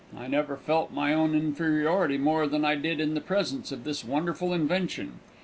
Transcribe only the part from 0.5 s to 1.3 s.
felt my